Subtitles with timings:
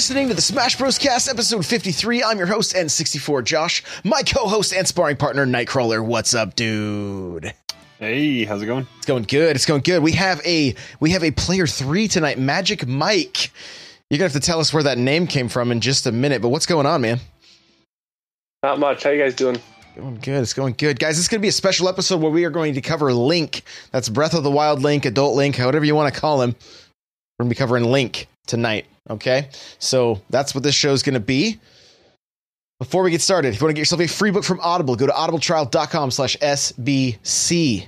[0.00, 0.96] You're listening to the Smash Bros.
[0.96, 2.22] Cast, episode 53.
[2.22, 3.82] I'm your host, N64 Josh.
[4.02, 6.02] My co host and sparring partner, Nightcrawler.
[6.02, 7.52] What's up, dude?
[7.98, 8.86] Hey, how's it going?
[8.96, 9.56] It's going good.
[9.56, 10.02] It's going good.
[10.02, 13.52] We have a we have a player three tonight, Magic Mike.
[14.08, 16.40] You're gonna have to tell us where that name came from in just a minute,
[16.40, 17.20] but what's going on, man?
[18.62, 19.02] Not much.
[19.02, 19.58] How you guys doing?
[19.96, 20.40] Going good.
[20.40, 21.18] It's going good, guys.
[21.18, 23.64] It's going to be a special episode where we are going to cover Link.
[23.92, 26.56] That's Breath of the Wild Link, Adult Link, however you want to call him.
[27.38, 28.86] We're going to be covering Link tonight.
[29.10, 29.48] Okay,
[29.80, 31.58] so that's what this show is going to be.
[32.78, 34.96] Before we get started, if you want to get yourself a free book from Audible,
[34.96, 37.86] go to audibletrial.com slash SBC.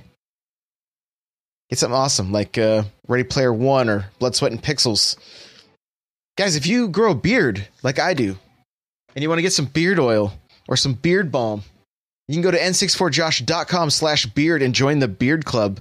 [1.69, 5.15] Get something awesome like uh, Ready Player One or Blood, Sweat, and Pixels.
[6.37, 8.37] Guys, if you grow a beard like I do,
[9.15, 10.33] and you want to get some beard oil
[10.67, 11.63] or some beard balm,
[12.27, 15.79] you can go to n64josh.com slash beard and join the beard club.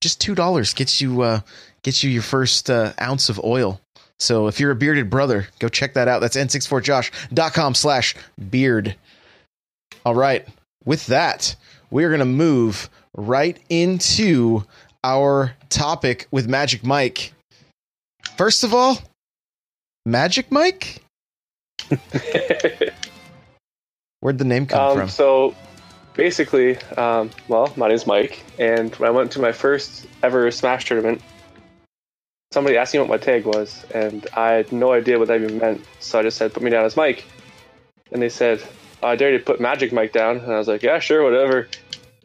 [0.00, 1.40] Just $2 gets you, uh,
[1.82, 3.80] gets you your first uh, ounce of oil.
[4.18, 6.20] So if you're a bearded brother, go check that out.
[6.20, 8.14] That's n64josh.com slash
[8.50, 8.96] beard.
[10.04, 10.46] All right.
[10.84, 11.56] With that,
[11.90, 14.64] we're going to move right into
[15.04, 17.32] our topic with Magic Mike.
[18.36, 18.98] First of all,
[20.04, 21.02] Magic Mike?
[24.20, 25.08] Where'd the name come um, from?
[25.08, 25.54] So
[26.14, 30.86] basically, um, well, my name's Mike, and when I went to my first ever Smash
[30.86, 31.22] tournament,
[32.56, 35.58] somebody asked me what my tag was, and I had no idea what that even
[35.58, 35.84] meant.
[36.00, 37.22] So I just said, "Put me down as Mike,"
[38.10, 38.62] and they said,
[39.02, 41.68] "I dare you to put Magic Mike down," and I was like, "Yeah, sure, whatever."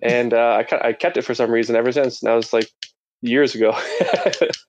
[0.02, 2.70] And uh, I I kept it for some reason ever since, and that was like
[3.22, 3.78] years ago.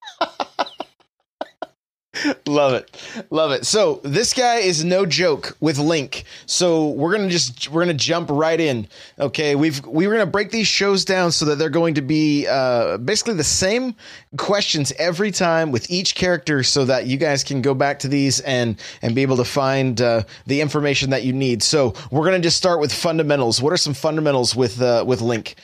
[2.53, 3.27] Love it.
[3.31, 3.65] Love it.
[3.65, 6.25] So this guy is no joke with Link.
[6.45, 8.87] So we're gonna just we're gonna jump right in.
[9.19, 12.47] Okay, we've we were gonna break these shows down so that they're going to be
[12.47, 13.95] uh, basically the same
[14.37, 18.41] questions every time with each character, so that you guys can go back to these
[18.41, 21.63] and and be able to find uh, the information that you need.
[21.63, 23.63] So we're gonna just start with fundamentals.
[23.63, 25.55] What are some fundamentals with uh, with Link?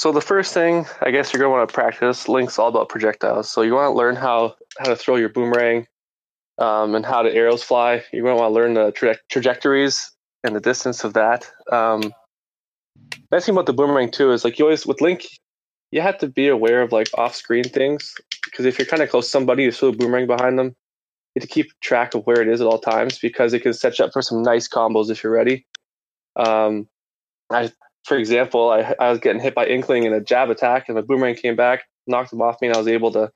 [0.00, 2.26] So the first thing I guess you're going to want to practice.
[2.26, 3.50] Link's all about projectiles.
[3.50, 5.86] So you want to learn how how to throw your boomerang
[6.56, 8.02] um, and how the arrows fly.
[8.10, 10.10] You're going to want to learn the tra- trajectories
[10.42, 11.52] and the distance of that.
[11.70, 12.14] Um,
[13.30, 15.26] nice thing about the boomerang too is like you always with Link,
[15.90, 18.14] you have to be aware of like off-screen things
[18.46, 20.68] because if you're kind of close to somebody, you throw a boomerang behind them.
[21.34, 23.74] You have to keep track of where it is at all times because it can
[23.74, 25.66] set you up for some nice combos if you're ready.
[26.36, 26.88] Um,
[27.50, 27.70] I
[28.04, 31.02] for example, I, I was getting hit by Inkling in a jab attack, and my
[31.02, 33.30] boomerang came back, knocked him off me, and I was able to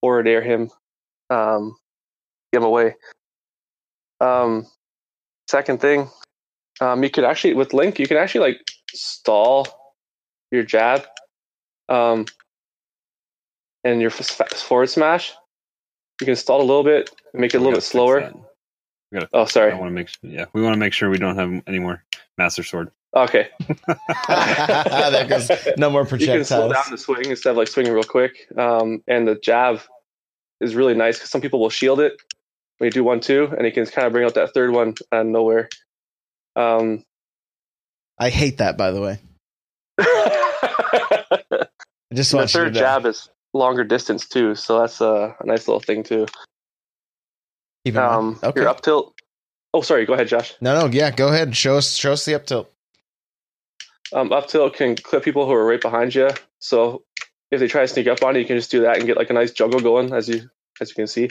[0.00, 0.70] forward air him,
[1.30, 1.76] um,
[2.52, 2.94] get him away.
[4.20, 4.66] Um,
[5.48, 6.10] second thing,
[6.80, 8.60] um, you could actually with Link, you can actually like
[8.94, 9.66] stall
[10.50, 11.04] your jab,
[11.88, 12.26] um,
[13.84, 15.32] and your forward smash.
[16.20, 18.20] You can stall a little bit, make it a little bit slower.
[18.20, 18.34] that.
[18.34, 19.72] We gotta, Oh, I sorry.
[19.72, 22.04] want to make sure, yeah, we want to make sure we don't have any more
[22.36, 22.90] Master Sword.
[23.16, 23.48] Okay,
[24.28, 26.20] there goes no more projectiles.
[26.20, 26.72] you can slow projectiles.
[26.72, 28.46] down the swing instead of like swinging real quick.
[28.56, 29.80] Um, and the jab
[30.60, 32.20] is really nice because some people will shield it
[32.78, 34.94] when you do one two, and you can kind of bring out that third one
[35.12, 35.68] out of nowhere.
[36.54, 37.02] Um,
[38.18, 39.20] I hate that, by the way.
[39.98, 41.66] I
[42.14, 42.80] just want you to third know.
[42.80, 46.26] jab is longer distance too, so that's a, a nice little thing too.
[47.84, 48.12] Keep in mind.
[48.12, 48.60] Um, okay.
[48.60, 49.14] Your up tilt.
[49.72, 50.06] Oh, sorry.
[50.06, 50.54] Go ahead, Josh.
[50.60, 51.56] No, no, yeah, go ahead.
[51.56, 52.70] Show us, show us the up tilt.
[54.12, 56.30] Um, up tilt can clip people who are right behind you.
[56.58, 57.02] So
[57.50, 59.16] if they try to sneak up on you, you can just do that and get
[59.16, 60.48] like a nice juggle going, as you
[60.80, 61.30] as you can see.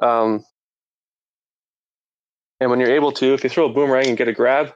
[0.00, 0.44] Um,
[2.60, 4.74] and when you're able to, if you throw a boomerang and get a grab,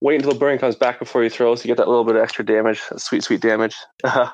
[0.00, 2.16] wait until the boomerang comes back before you throw, so you get that little bit
[2.16, 3.76] of extra damage, sweet, sweet damage.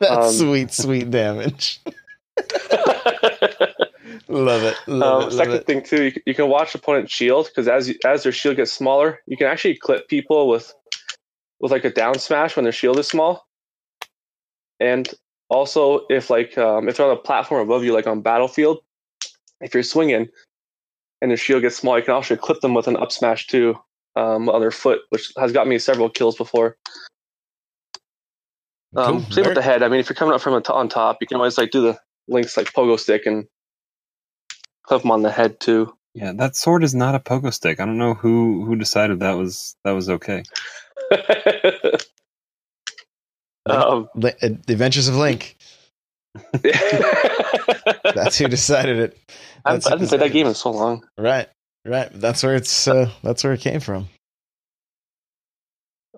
[0.00, 1.80] That Um, sweet, sweet damage.
[4.32, 4.76] love it.
[4.88, 5.34] Love Um, it.
[5.34, 5.66] Love second it.
[5.66, 8.56] thing too, you, can- you can watch opponent shield because as you, as their shield
[8.56, 10.74] gets smaller, you can actually clip people with
[11.60, 13.46] with like a down smash when their shield is small.
[14.80, 15.08] And
[15.48, 18.78] also, if like um, if they're on a platform above you, like on battlefield,
[19.60, 20.28] if you're swinging
[21.20, 23.76] and their shield gets small, you can also clip them with an up smash too
[24.16, 26.76] um, on their foot, which has got me several kills before.
[28.96, 29.30] Um, Cool.
[29.32, 29.82] Same with the head.
[29.82, 31.98] I mean, if you're coming up from on top, you can always like do the
[32.28, 33.46] links like pogo stick and
[34.84, 35.94] clip them on the head too.
[36.14, 37.80] Yeah, that sword is not a pogo stick.
[37.80, 40.42] I don't know who who decided that was that was okay.
[43.66, 45.56] um, Li- uh, the Adventures of Link.
[46.62, 49.18] That's who decided it.
[49.64, 50.50] I That's haven't I who haven't played that game it.
[50.50, 51.04] in so long.
[51.18, 51.48] Right,
[51.86, 52.10] right.
[52.12, 52.88] That's where it's.
[52.88, 54.08] Uh, that's where it came from.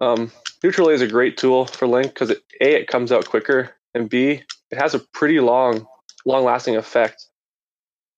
[0.00, 0.32] Um,
[0.62, 4.10] Neutral A is a great tool for Link because A, it comes out quicker, and
[4.10, 5.86] B, it has a pretty long
[6.26, 7.26] long lasting effect.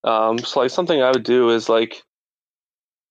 [0.07, 2.03] Um, so like something I would do is like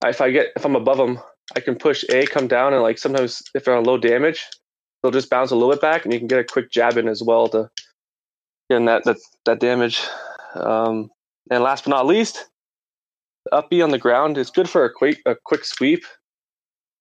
[0.06, 1.20] if I get if I'm above them,
[1.56, 4.46] I can push A, come down, and like sometimes if they're on low damage,
[5.04, 7.08] they'll just bounce a little bit back, and you can get a quick jab in
[7.08, 7.70] as well to
[8.70, 10.02] get in that that that damage.
[10.56, 11.10] Um,
[11.52, 12.48] and last but not least,
[13.52, 16.06] up B on the ground is good for a quick a quick sweep,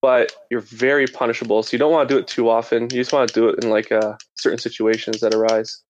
[0.03, 1.63] but you're very punishable.
[1.63, 2.83] So you don't want to do it too often.
[2.85, 5.84] You just want to do it in like uh, certain situations that arise.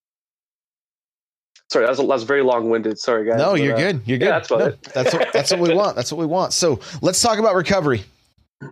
[1.71, 2.99] Sorry, that was, very long winded.
[2.99, 3.37] Sorry, guys.
[3.37, 4.01] No, but, you're uh, good.
[4.05, 4.25] You're good.
[4.25, 5.95] yeah, that's No, that's what, that's what we want.
[5.95, 6.53] That's what we want.
[6.53, 8.03] So let's talk about recovery.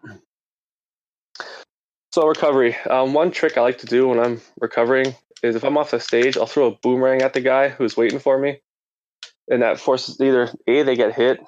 [2.13, 2.75] So recovery.
[2.91, 5.99] Um, one trick I like to do when I'm recovering is if I'm off the
[5.99, 8.61] stage, I'll throw a boomerang at the guy who's waiting for me,
[9.49, 11.39] and that forces either a they get hit,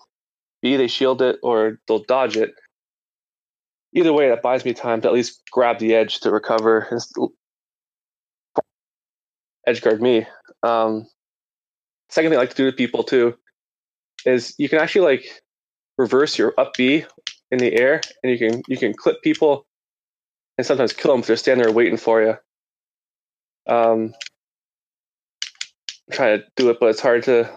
[0.64, 2.56] b they shield it, or they'll dodge it.
[3.94, 7.30] Either way, that buys me time to at least grab the edge to recover and
[9.68, 10.26] edge guard me.
[10.64, 11.06] Um,
[12.10, 13.36] second thing I like to do to people too
[14.26, 15.26] is you can actually like
[15.98, 17.06] reverse your up B
[17.52, 19.66] in the air, and you can you can clip people
[20.58, 22.36] and sometimes kill them if they're standing there waiting for you.
[23.68, 24.14] Um,
[26.08, 27.52] I'm trying to do it, but it's hard to,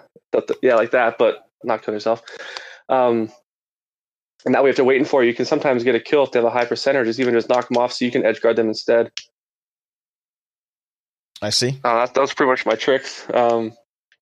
[0.63, 2.23] yeah, like that, but not kill yourself.
[2.89, 3.31] Um,
[4.45, 6.33] and that way, if they're waiting for you, you can sometimes get a kill if
[6.33, 8.41] they have a high percentage, just even just knock them off so you can edge
[8.41, 9.11] guard them instead.
[11.43, 11.79] I see.
[11.85, 13.25] Uh, that, that was pretty much my tricks.
[13.33, 13.73] Um,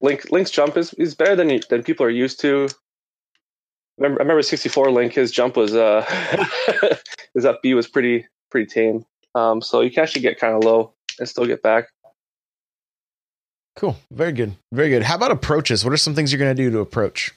[0.01, 2.69] Link Link's jump is, is better than than people are used to.
[3.99, 6.05] Remember, I remember 64 Link, his jump was uh
[7.35, 9.05] his up B was pretty pretty tame.
[9.35, 11.89] Um, so you can actually get kind of low and still get back.
[13.77, 13.97] Cool.
[14.11, 14.55] Very good.
[14.73, 15.03] Very good.
[15.03, 15.85] How about approaches?
[15.85, 17.33] What are some things you're going to do to approach?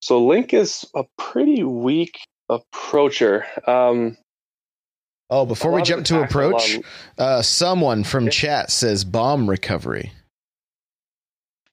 [0.00, 2.18] So Link is a pretty weak
[2.48, 3.46] approacher.
[3.66, 4.16] Um,
[5.32, 6.84] Oh, before we jump to attacks, a lot approach, of-
[7.18, 10.10] uh, someone from chat says bomb recovery.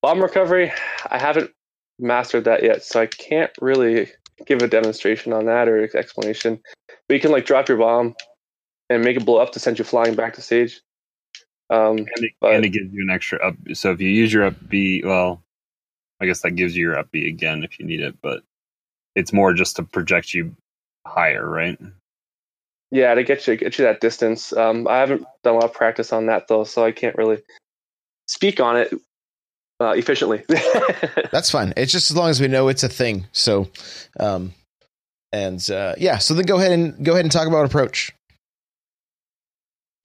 [0.08, 0.72] Bomb recovery,
[1.10, 1.52] I haven't
[2.00, 4.10] mastered that yet, so I can't really
[4.46, 6.62] give a demonstration on that or explanation.
[6.88, 8.16] But you can like drop your bomb
[8.90, 10.80] and make it blow up to send you flying back to stage.
[11.70, 13.56] Um, And it, But- and it gives you an extra up.
[13.74, 15.44] So if you use your up B, well,
[16.22, 18.44] I guess that gives you your up B again if you need it, but
[19.14, 20.56] it's more just to project you
[21.06, 21.78] higher, right?
[22.92, 24.54] yeah, to get you get you that distance.
[24.54, 27.44] Um, I haven't done a lot of practice on that though, so I can't really
[28.28, 28.94] speak on it
[29.80, 30.44] uh, efficiently.
[31.32, 31.74] That's fine.
[31.78, 33.28] It's just as long as we know it's a thing.
[33.32, 33.70] So,
[34.20, 34.54] um,
[35.32, 36.18] and uh, yeah.
[36.18, 38.12] So then go ahead and go ahead and talk about approach.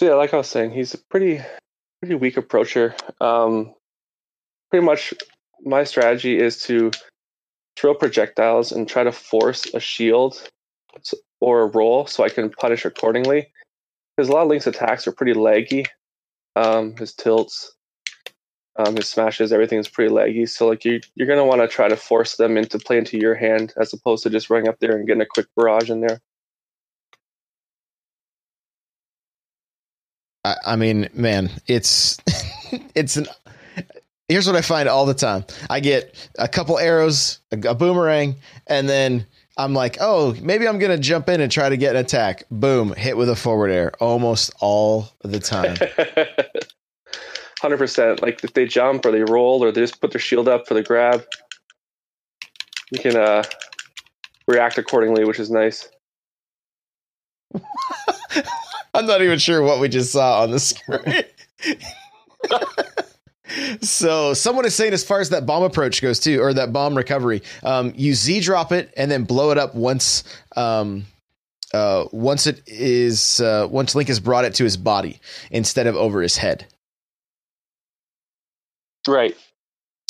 [0.00, 1.40] So yeah, like I was saying, he's a pretty
[2.00, 2.94] pretty weak approacher.
[3.20, 3.74] Um,
[4.70, 5.14] pretty much,
[5.64, 6.90] my strategy is to
[7.76, 10.42] throw projectiles and try to force a shield
[11.40, 13.52] or a roll so I can punish accordingly.
[14.16, 15.86] Because a lot of Link's attacks are pretty laggy.
[16.54, 17.72] Um, his tilts,
[18.76, 20.48] um, his smashes, everything is pretty laggy.
[20.48, 23.34] So like you, you're gonna want to try to force them into play into your
[23.34, 26.20] hand as opposed to just running up there and getting a quick barrage in there.
[30.44, 32.18] I, I mean, man, it's
[32.94, 33.26] it's an.
[34.28, 35.44] Here's what I find all the time.
[35.68, 39.26] I get a couple arrows, a, a boomerang, and then
[39.58, 42.44] I'm like, oh, maybe I'm gonna jump in and try to get an attack.
[42.50, 45.76] Boom, hit with a forward air almost all the time.
[47.62, 48.20] Hundred percent.
[48.20, 50.74] Like if they jump or they roll or they just put their shield up for
[50.74, 51.24] the grab,
[52.90, 53.44] you can uh,
[54.48, 55.88] react accordingly, which is nice.
[58.94, 61.22] I'm not even sure what we just saw on the screen.
[63.80, 66.96] so someone is saying as far as that bomb approach goes too, or that bomb
[66.96, 70.24] recovery, um, you Z drop it and then blow it up once
[70.56, 71.04] um,
[71.72, 75.20] uh, once it is uh, once Link has brought it to his body
[75.52, 76.66] instead of over his head.
[79.08, 79.36] Right.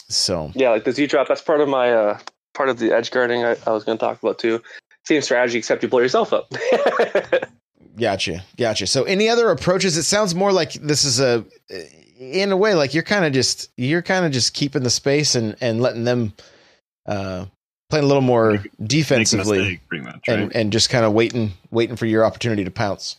[0.08, 1.28] So Yeah, like the Z drop.
[1.28, 2.18] That's part of my uh,
[2.54, 4.62] part of the edge guarding I, I was going to talk about too.
[5.04, 6.52] Same strategy, except you blow yourself up.
[7.98, 8.86] Gotcha, gotcha.
[8.86, 9.98] So, any other approaches?
[9.98, 11.44] It sounds more like this is a,
[12.18, 15.34] in a way, like you're kind of just you're kind of just keeping the space
[15.34, 16.32] and and letting them
[17.04, 17.44] uh,
[17.90, 20.26] playing a little more Make- Make defensively mistake, pretty much.
[20.26, 20.38] Right?
[20.38, 23.16] and and just kind of waiting waiting for your opportunity to pounce.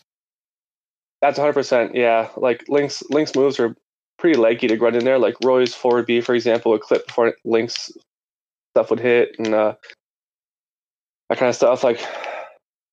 [1.21, 1.53] That's 100.
[1.53, 3.75] percent Yeah, like Link's Link's moves are
[4.23, 5.19] pretty leggy to run in there.
[5.19, 7.91] Like Roy's forward B, for example, would clip before Link's
[8.71, 9.73] stuff would hit, and uh,
[11.27, 11.83] that kind of stuff.
[11.83, 11.99] Like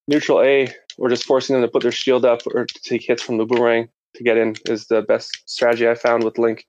[0.09, 3.23] neutral A, we're just forcing them to put their shield up or to take hits
[3.23, 6.67] from the boomerang to get in is the best strategy I found with Link.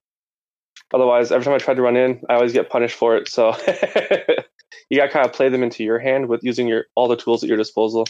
[0.94, 3.28] Otherwise, every time I tried to run in, I always get punished for it.
[3.28, 3.56] So
[4.90, 7.16] you got to kind of play them into your hand with using your all the
[7.16, 8.06] tools at your disposal.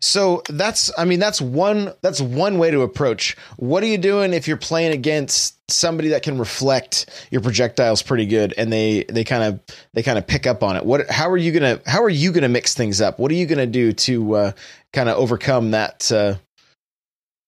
[0.00, 3.36] So that's I mean that's one that's one way to approach.
[3.56, 8.24] What are you doing if you're playing against somebody that can reflect your projectiles pretty
[8.24, 9.60] good and they they kind of
[9.92, 10.84] they kind of pick up on it.
[10.84, 13.18] What how are you going to how are you going to mix things up?
[13.18, 14.52] What are you going to do to uh,
[14.92, 16.36] kind of overcome that uh,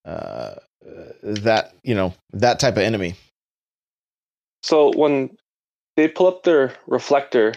[0.04, 0.54] uh,
[1.22, 3.14] that, you know, that type of enemy?
[4.62, 5.36] So when
[5.96, 7.54] they pull up their reflector,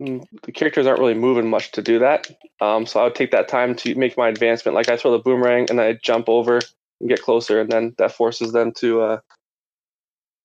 [0.00, 2.26] the characters aren't really moving much to do that.
[2.60, 4.74] Um, so I would take that time to make my advancement.
[4.74, 6.60] Like I throw the boomerang and I jump over
[7.00, 9.20] and get closer, and then that forces them to uh,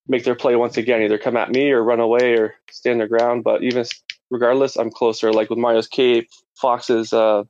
[0.07, 3.07] make their play once again, either come at me or run away or stand their
[3.07, 3.43] ground.
[3.43, 3.85] But even
[4.29, 5.31] regardless, I'm closer.
[5.31, 7.43] Like with Mario's Cape, Fox's uh,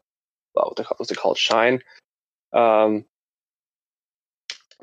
[0.54, 1.82] what they call, what's it called, Shine.
[2.54, 3.06] Um,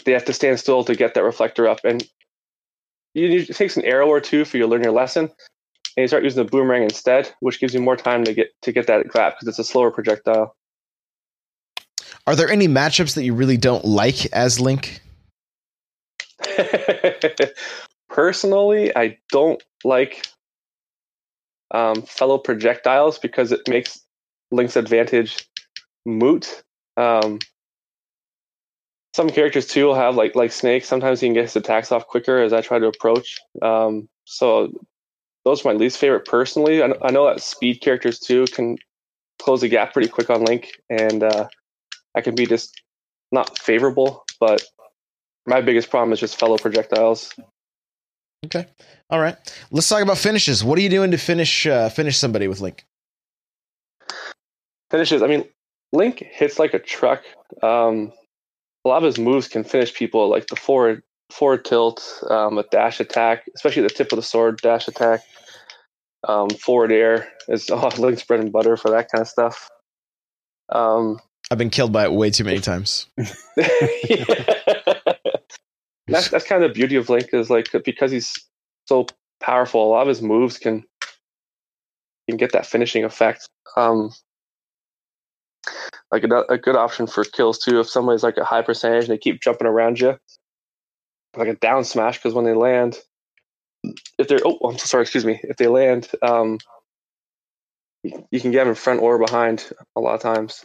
[0.04, 2.06] they have to stand still to get that reflector up, and
[3.14, 5.30] you, it takes an arrow or two for you to learn your lesson,
[5.96, 8.72] and you start using the boomerang instead, which gives you more time to get to
[8.72, 10.56] get that grab because it's a slower projectile.
[12.26, 15.00] Are there any matchups that you really don't like as Link?
[18.08, 20.26] Personally, I don't like
[21.72, 24.00] um, fellow projectiles because it makes
[24.50, 25.48] Link's advantage
[26.06, 26.62] moot.
[26.96, 27.38] Um,
[29.14, 30.84] some characters too will have like like Snake.
[30.84, 33.38] Sometimes he can get his attacks off quicker as I try to approach.
[33.60, 34.72] Um, so
[35.44, 36.82] those are my least favorite personally.
[36.82, 38.76] I, I, know that speed characters too can
[39.40, 41.48] close the gap pretty quick on Link, and uh,
[42.14, 42.80] I can be just
[43.30, 44.24] not favorable.
[44.38, 44.62] But
[45.46, 47.32] my biggest problem is just fellow projectiles.
[48.46, 48.66] Okay,
[49.10, 49.36] all right.
[49.70, 50.64] Let's talk about finishes.
[50.64, 52.84] What are you doing to finish uh, finish somebody with Link?
[54.90, 55.22] Finishes.
[55.22, 55.44] I mean,
[55.92, 57.22] Link hits like a truck.
[57.62, 58.12] Um,
[58.84, 62.64] a lot of his moves can finish people, like the forward forward tilt, um, a
[62.64, 65.20] dash attack, especially the tip of the sword dash attack.
[66.28, 69.68] Um, forward air is oh, Link's bread and butter for that kind of stuff.
[70.68, 71.18] Um,
[71.50, 73.06] I've been killed by it way too many times.
[76.06, 78.32] that's that's kind of the beauty of Link is like because he's
[78.86, 79.06] so
[79.42, 80.84] powerful, a lot of his moves can
[82.28, 83.48] can get that finishing effect.
[83.76, 84.12] Um,
[86.10, 87.80] like a, a good option for kills too.
[87.80, 90.18] If somebody's like a high percentage and they keep jumping around you,
[91.36, 92.98] like a down smash, because when they land,
[94.18, 96.58] if they're oh, I'm so sorry, excuse me, if they land, um,
[98.02, 100.64] you can get them in front or behind a lot of times.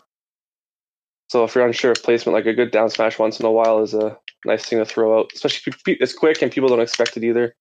[1.30, 3.84] So if you're unsure of placement, like a good down smash once in a while
[3.84, 7.18] is a nice thing to throw out, especially if it's quick and people don't expect
[7.18, 7.54] it either.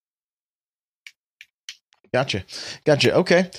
[2.12, 2.44] Gotcha,
[2.84, 3.14] gotcha.
[3.16, 3.50] Okay,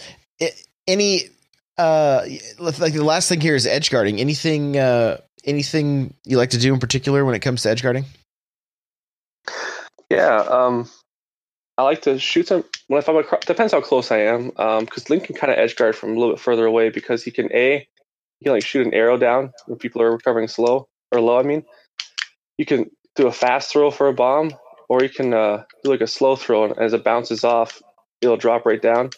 [0.88, 1.30] any
[1.78, 2.26] uh,
[2.60, 4.20] like the last thing here is edge guarding.
[4.20, 8.06] Anything, uh, anything you like to do in particular when it comes to edge guarding?
[10.10, 10.90] Yeah, um,
[11.78, 14.52] I like to shoot them when if I'm across, depends how close I am.
[14.58, 17.24] Um, because Link can kind of edge guard from a little bit further away because
[17.24, 17.88] he can a
[18.40, 21.40] he can like shoot an arrow down when people are recovering slow or low.
[21.40, 21.64] I mean,
[22.58, 24.52] you can do a fast throw for a bomb,
[24.90, 27.82] or you can uh, do like a slow throw, and as it bounces off,
[28.22, 29.10] it'll drop right down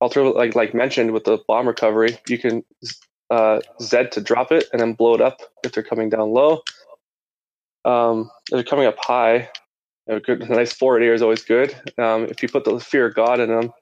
[0.00, 2.64] alternative, like like mentioned with the bomb recovery, you can
[3.30, 6.62] uh, Z to drop it and then blow it up if they're coming down low.
[7.84, 9.50] Um, if they're coming up high,
[10.10, 11.74] a good, a nice forward air is always good.
[11.98, 13.72] Um, if you put the fear of God in them,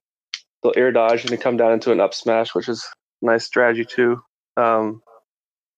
[0.62, 2.87] they'll air dodge and they come down into an up smash, which is
[3.23, 4.20] a nice strategy too.
[4.56, 5.02] Um,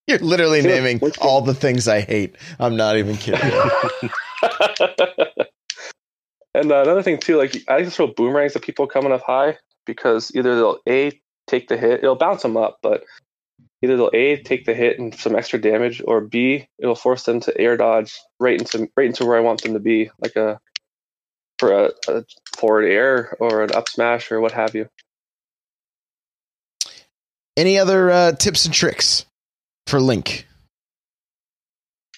[0.06, 2.36] You're literally naming all the things I hate.
[2.58, 3.40] I'm not even kidding.
[6.54, 9.22] and uh, another thing too, like I like to throw boomerangs at people coming up
[9.22, 11.12] high because either they'll a
[11.46, 13.04] take the hit, it'll bounce them up, but
[13.82, 17.40] either they'll a take the hit and some extra damage, or b it'll force them
[17.40, 20.60] to air dodge right into right into where I want them to be, like a
[21.58, 22.24] for a, a
[22.56, 24.88] forward air or an up smash or what have you.
[27.56, 29.26] Any other uh, tips and tricks
[29.86, 30.46] for Link?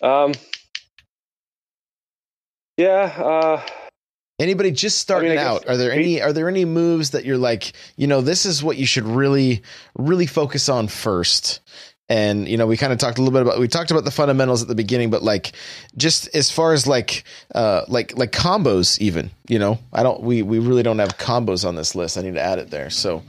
[0.00, 0.32] Um.
[2.76, 3.02] Yeah.
[3.02, 3.62] Uh,
[4.42, 5.68] Anybody just starting I mean, out?
[5.68, 8.76] Are there any are there any moves that you're like, you know, this is what
[8.76, 9.62] you should really
[9.96, 11.60] really focus on first?
[12.08, 14.10] And you know, we kind of talked a little bit about we talked about the
[14.10, 15.52] fundamentals at the beginning, but like
[15.96, 17.22] just as far as like
[17.54, 21.66] uh like like combos even, you know, I don't we we really don't have combos
[21.66, 22.18] on this list.
[22.18, 22.90] I need to add it there.
[22.90, 23.22] So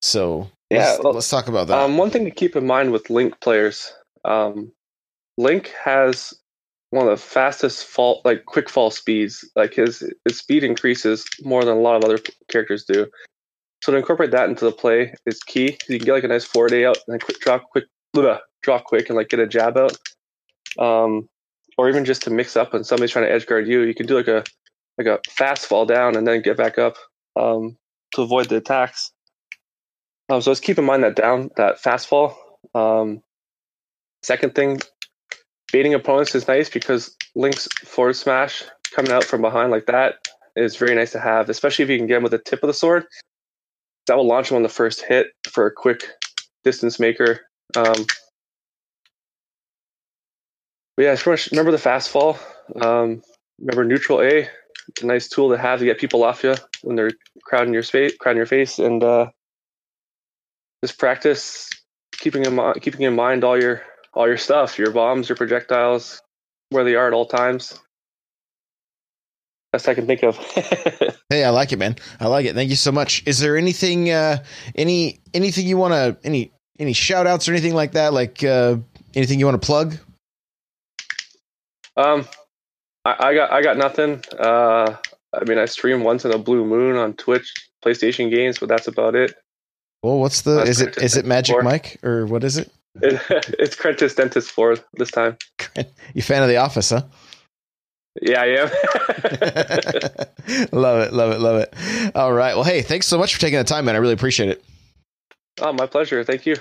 [0.00, 1.78] so yeah, let's, well, let's talk about that.
[1.78, 3.92] Um, one thing to keep in mind with Link players,
[4.24, 4.72] um,
[5.36, 6.32] Link has
[6.94, 9.44] one of the fastest fall like quick fall speeds.
[9.56, 13.06] Like his his speed increases more than a lot of other characters do.
[13.82, 15.76] So to incorporate that into the play is key.
[15.88, 18.38] You can get like a nice four day out and then quick draw quick blah,
[18.62, 19.96] draw quick and like get a jab out.
[20.78, 21.28] Um,
[21.76, 24.06] or even just to mix up when somebody's trying to edge guard you, you can
[24.06, 24.44] do like a
[24.96, 26.96] like a fast fall down and then get back up
[27.34, 27.76] um,
[28.14, 29.10] to avoid the attacks.
[30.28, 32.38] Um, so just keep in mind that down that fast fall.
[32.72, 33.20] Um,
[34.22, 34.80] second thing,
[35.74, 38.62] baiting opponents is nice because Link's forward smash
[38.94, 40.14] coming out from behind like that
[40.54, 42.68] is very nice to have, especially if you can get him with the tip of
[42.68, 43.06] the sword.
[44.06, 46.04] That will launch him on the first hit for a quick
[46.62, 47.40] distance maker.
[47.76, 48.06] Um,
[50.96, 51.16] but yeah,
[51.50, 52.38] remember the fast fall.
[52.80, 53.22] Um,
[53.58, 54.48] remember neutral A.
[54.90, 57.10] It's a nice tool to have to get people off you when they're
[57.42, 59.26] crowding your space, crowding your face, and uh,
[60.84, 61.68] just practice
[62.12, 63.82] keeping in mind, keeping in mind all your
[64.14, 66.22] all your stuff, your bombs, your projectiles,
[66.70, 67.78] where they are at all times.
[69.72, 70.36] Best I can think of.
[71.28, 71.96] hey, I like it, man.
[72.20, 72.54] I like it.
[72.54, 73.24] Thank you so much.
[73.26, 74.44] Is there anything, uh,
[74.76, 78.12] any anything you want to, any any shout outs or anything like that?
[78.12, 78.76] Like uh,
[79.14, 79.98] anything you want to plug?
[81.96, 82.28] Um,
[83.04, 84.22] I, I got I got nothing.
[84.38, 84.96] Uh,
[85.32, 87.52] I mean, I stream once in a blue moon on Twitch,
[87.84, 89.34] PlayStation games, but that's about it.
[90.04, 90.62] Well, what's the?
[90.62, 91.62] Is it is it Magic 4.
[91.62, 92.70] Mike or what is it?
[93.02, 93.20] It
[93.58, 95.36] it's Crentus Dentist Four this time.
[96.14, 97.02] you fan of The Office, huh?
[98.22, 98.68] Yeah, I am.
[100.72, 101.74] love it, love it, love it.
[102.14, 102.54] All right.
[102.54, 103.96] Well, hey, thanks so much for taking the time, man.
[103.96, 104.64] I really appreciate it.
[105.60, 106.22] Oh, my pleasure.
[106.22, 106.54] Thank you.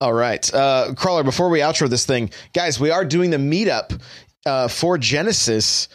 [0.00, 0.52] All right.
[0.52, 4.00] Uh, Crawler, before we outro this thing, guys, we are doing the meetup
[4.46, 5.86] uh, for Genesis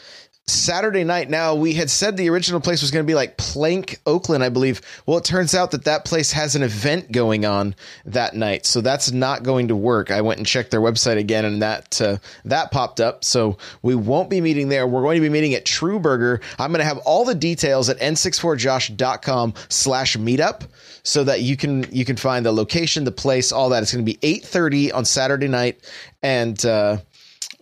[0.50, 1.29] Saturday night.
[1.29, 4.50] Now, we had said the original place was going to be like Plank, Oakland, I
[4.50, 4.82] believe.
[5.06, 7.75] Well, it turns out that that place has an event going on
[8.06, 10.12] that night, so that's not going to work.
[10.12, 13.24] I went and checked their website again, and that uh, that popped up.
[13.24, 14.88] So we won't be meeting there.
[14.88, 16.41] We're going to be meeting at True Burger.
[16.58, 20.68] I'm going to have all the details at n64josh.com slash meetup
[21.03, 23.84] so that you can you can find the location, the place, all that.
[23.84, 25.79] It's going to be 8:30 on Saturday night,
[26.22, 26.98] and uh,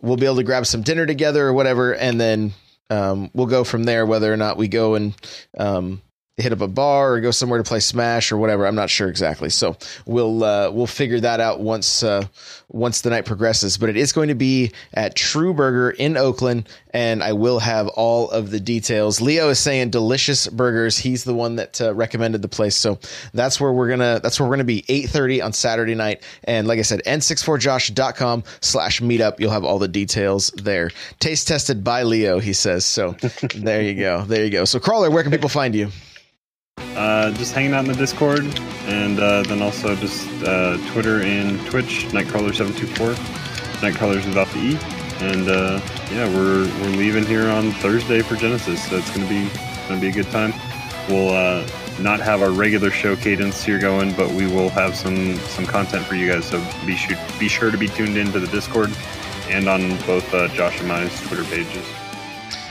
[0.01, 2.53] we'll be able to grab some dinner together or whatever, and then
[2.89, 4.05] um, we'll go from there.
[4.05, 5.13] Whether or not we go and
[5.57, 6.01] um,
[6.37, 8.67] hit up a bar or go somewhere to play Smash or whatever.
[8.67, 9.49] I'm not sure exactly.
[9.49, 12.25] So we'll uh, we'll figure that out once uh,
[12.69, 13.77] once the night progresses.
[13.77, 17.87] But it is going to be at True Burger in Oakland, and I will have
[17.87, 19.19] all of the details.
[19.19, 20.99] Leo is saying delicious burgers.
[20.99, 22.99] He's the one that uh, recommended the place, so
[23.33, 26.21] that's where we're gonna that's where we're gonna be 8:30 on Saturday night.
[26.43, 29.39] And like I said, n64josh.com slash meetup.
[29.39, 30.91] You'll have all the details there.
[31.19, 32.85] Taste tested by Leo, he says.
[32.85, 33.11] So
[33.55, 34.21] there you go.
[34.21, 34.65] There you go.
[34.65, 35.89] So crawler, where can people find you?
[36.97, 38.43] Uh, just hanging out in the Discord,
[38.87, 43.13] and uh, then also just uh, Twitter and Twitch, Nightcrawler724.
[43.81, 44.77] Nightcrawler's without the E.
[45.19, 45.79] And uh,
[46.11, 49.47] yeah, we're we're leaving here on Thursday for Genesis, so it's gonna be
[49.87, 50.53] gonna be a good time.
[51.07, 51.67] We'll uh,
[51.99, 56.03] not have our regular show cadence here going, but we will have some some content
[56.03, 56.45] for you guys.
[56.45, 58.91] So be sure be sure to be tuned into the Discord
[59.49, 61.85] and on both uh, Josh and my Twitter pages.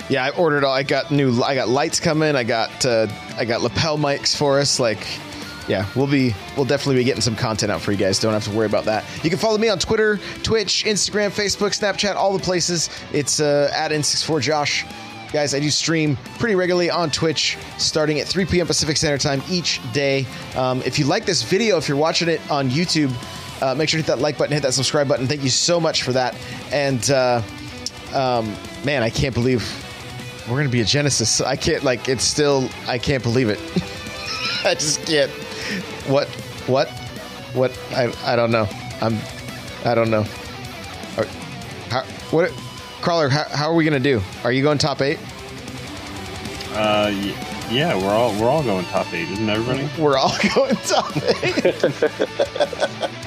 [0.09, 0.73] Yeah, I ordered all.
[0.73, 1.43] I got new.
[1.43, 2.37] I got lights coming.
[2.37, 4.79] I got uh, I got lapel mics for us.
[4.79, 5.05] Like,
[5.67, 8.21] yeah, we'll be we'll definitely be getting some content out for you guys.
[8.21, 9.05] Don't have to worry about that.
[9.25, 12.89] You can follow me on Twitter, Twitch, Instagram, Facebook, Snapchat, all the places.
[13.13, 14.93] It's uh, at n64josh.
[15.33, 18.67] Guys, I do stream pretty regularly on Twitch starting at 3 p.m.
[18.69, 20.25] Pacific Standard Time each day.
[20.55, 23.13] Um, if you like this video, if you're watching it on YouTube,
[23.61, 25.27] uh, make sure to hit that like button, hit that subscribe button.
[25.27, 26.37] Thank you so much for that.
[26.71, 27.43] And uh,
[28.15, 29.63] um, man, I can't believe
[30.49, 31.41] we're gonna be a Genesis.
[31.41, 33.59] I can't like it's still I can't believe it.
[34.65, 35.31] I just can't.
[36.09, 36.29] What?
[36.67, 36.89] What?
[37.53, 37.79] What?
[37.93, 38.69] I I don't know.
[39.01, 39.19] I'm
[39.85, 40.25] I don't know.
[41.17, 41.27] Are,
[41.91, 42.53] how, what?
[43.01, 44.21] Crawler, how, how are we gonna do?
[44.45, 45.19] Are you going top eight?
[46.73, 47.11] Uh,
[47.71, 49.89] yeah, we're all we're all going top eight, isn't everybody?
[50.01, 51.85] We're all going top eight.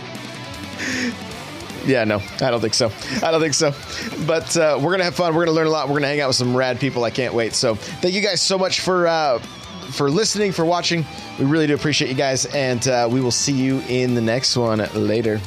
[1.90, 2.92] Yeah, no, I don't think so.
[3.24, 3.74] I don't think so.
[4.28, 5.34] But uh, we're gonna have fun.
[5.34, 5.88] We're gonna learn a lot.
[5.90, 7.04] We're gonna hang out with some rad people.
[7.04, 7.56] I can't wait.
[7.56, 11.04] So thank you guys so much for uh, for listening, for watching.
[11.40, 14.56] We really do appreciate you guys, and uh, we will see you in the next
[14.56, 15.42] one later.